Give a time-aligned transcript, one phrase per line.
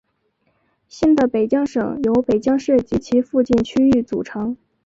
[0.87, 4.57] 新的北江省由北江市及其附近区域组成。